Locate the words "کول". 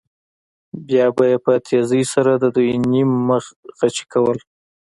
4.13-4.37